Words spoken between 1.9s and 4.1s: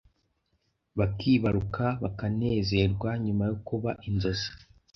bakanezerwa nyuma yo kuba